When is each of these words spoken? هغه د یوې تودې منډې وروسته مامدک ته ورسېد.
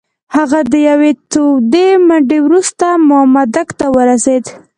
هغه 0.35 0.59
د 0.71 0.73
یوې 0.89 1.11
تودې 1.31 1.87
منډې 2.07 2.39
وروسته 2.45 2.85
مامدک 3.09 3.69
ته 3.79 3.85
ورسېد. 3.95 4.43